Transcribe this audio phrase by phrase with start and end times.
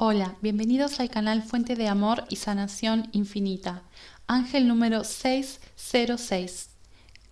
[0.00, 3.82] Hola, bienvenidos al canal Fuente de Amor y Sanación Infinita.
[4.28, 6.68] Ángel número 606.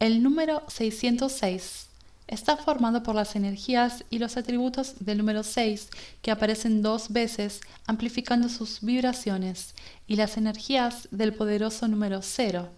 [0.01, 1.87] El número 606
[2.27, 5.91] está formado por las energías y los atributos del número 6
[6.23, 9.77] que aparecen dos veces amplificando sus vibraciones
[10.09, 12.69] y las energías del poderoso número 0.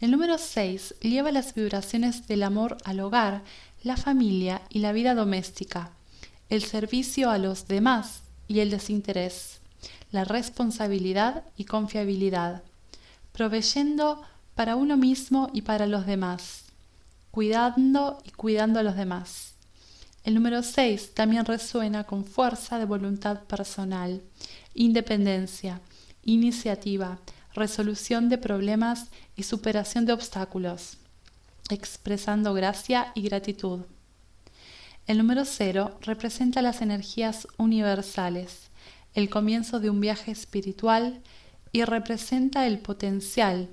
[0.00, 3.44] El número 6 lleva las vibraciones del amor al hogar,
[3.82, 5.90] la familia y la vida doméstica,
[6.50, 9.60] el servicio a los demás y el desinterés,
[10.10, 12.64] la responsabilidad y confiabilidad,
[13.30, 14.22] proveyendo
[14.56, 16.64] para uno mismo y para los demás,
[17.30, 19.54] cuidando y cuidando a los demás.
[20.24, 24.20] El número 6 también resuena con fuerza de voluntad personal,
[24.74, 25.80] independencia,
[26.24, 27.20] iniciativa,
[27.54, 30.98] resolución de problemas y superación de obstáculos,
[31.70, 33.82] expresando gracia y gratitud.
[35.10, 38.70] El número cero representa las energías universales,
[39.12, 41.20] el comienzo de un viaje espiritual
[41.72, 43.68] y representa el potencial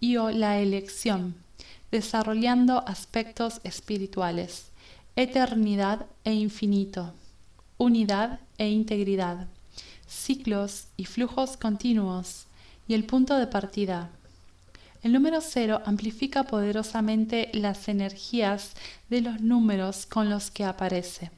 [0.00, 1.34] y o la elección,
[1.90, 4.66] desarrollando aspectos espirituales,
[5.16, 7.14] eternidad e infinito,
[7.78, 9.46] unidad e integridad,
[10.06, 12.44] ciclos y flujos continuos
[12.86, 14.10] y el punto de partida.
[15.02, 18.74] El número cero amplifica poderosamente las energías
[19.10, 21.30] de los números con los que aparece.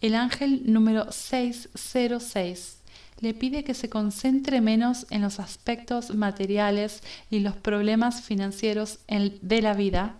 [0.00, 2.78] El ángel número 606
[3.20, 9.62] le pide que se concentre menos en los aspectos materiales y los problemas financieros de
[9.62, 10.16] la vida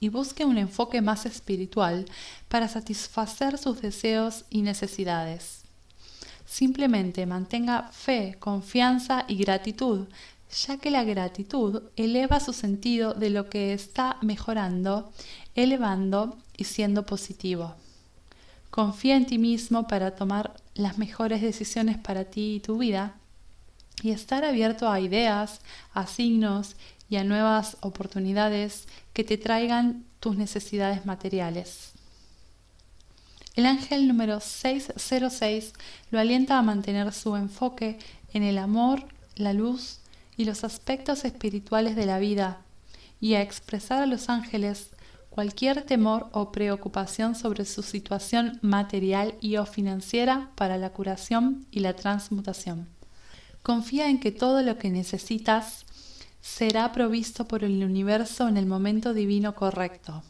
[0.00, 2.06] y busque un enfoque más espiritual
[2.48, 5.62] para satisfacer sus deseos y necesidades.
[6.46, 10.06] Simplemente mantenga fe, confianza y gratitud
[10.50, 15.12] ya que la gratitud eleva su sentido de lo que está mejorando,
[15.54, 17.74] elevando y siendo positivo.
[18.70, 23.16] Confía en ti mismo para tomar las mejores decisiones para ti y tu vida
[24.02, 25.60] y estar abierto a ideas,
[25.92, 26.76] a signos
[27.10, 31.92] y a nuevas oportunidades que te traigan tus necesidades materiales.
[33.54, 35.72] El ángel número 606
[36.10, 37.98] lo alienta a mantener su enfoque
[38.32, 39.04] en el amor,
[39.34, 39.98] la luz
[40.38, 42.62] y los aspectos espirituales de la vida
[43.20, 44.90] y a expresar a los ángeles
[45.28, 51.80] cualquier temor o preocupación sobre su situación material y o financiera para la curación y
[51.80, 52.88] la transmutación.
[53.62, 55.84] Confía en que todo lo que necesitas
[56.40, 60.22] será provisto por el universo en el momento divino correcto.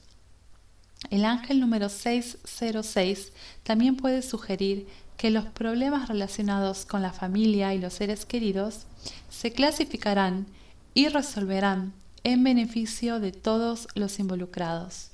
[1.11, 3.33] El ángel número 606
[3.63, 4.87] también puede sugerir
[5.17, 8.87] que los problemas relacionados con la familia y los seres queridos
[9.29, 10.47] se clasificarán
[10.95, 11.93] y resolverán
[12.25, 15.11] en beneficio de todos los involucrados.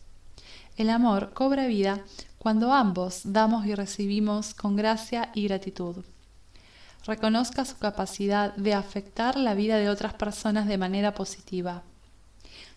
[0.77, 2.01] El amor cobra vida
[2.39, 6.05] cuando ambos damos y recibimos con gracia y gratitud.
[7.07, 11.83] Reconozca su capacidad de afectar la vida de otras personas de manera positiva.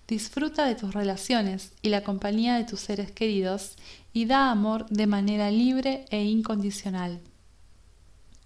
[0.07, 3.75] Disfruta de tus relaciones y la compañía de tus seres queridos
[4.13, 7.19] y da amor de manera libre e incondicional.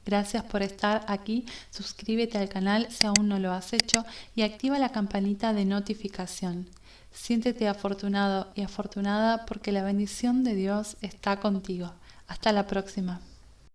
[0.03, 4.03] Gracias por estar aquí, suscríbete al canal si aún no lo has hecho
[4.35, 6.67] y activa la campanita de notificación.
[7.11, 11.93] Siéntete afortunado y afortunada porque la bendición de Dios está contigo.
[12.27, 13.21] Hasta la próxima.